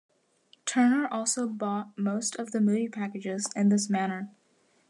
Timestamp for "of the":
2.37-2.59